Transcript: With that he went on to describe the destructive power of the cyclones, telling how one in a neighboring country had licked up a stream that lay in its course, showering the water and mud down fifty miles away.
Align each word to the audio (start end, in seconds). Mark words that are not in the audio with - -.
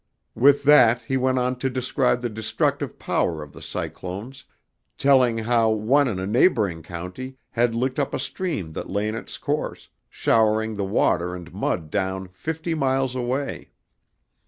With 0.33 0.63
that 0.63 1.03
he 1.03 1.15
went 1.15 1.37
on 1.37 1.57
to 1.57 1.69
describe 1.69 2.23
the 2.23 2.29
destructive 2.29 2.97
power 2.97 3.43
of 3.43 3.53
the 3.53 3.61
cyclones, 3.61 4.45
telling 4.97 5.37
how 5.37 5.69
one 5.69 6.07
in 6.07 6.17
a 6.17 6.25
neighboring 6.25 6.81
country 6.81 7.37
had 7.51 7.75
licked 7.75 7.99
up 7.99 8.15
a 8.15 8.17
stream 8.17 8.71
that 8.73 8.89
lay 8.89 9.07
in 9.07 9.13
its 9.13 9.37
course, 9.37 9.89
showering 10.09 10.73
the 10.75 10.85
water 10.85 11.35
and 11.35 11.53
mud 11.53 11.91
down 11.91 12.29
fifty 12.29 12.73
miles 12.73 13.13
away. 13.15 13.69